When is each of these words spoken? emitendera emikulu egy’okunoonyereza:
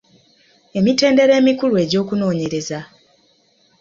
emitendera 0.77 1.33
emikulu 1.41 1.73
egy’okunoonyereza: 1.83 2.79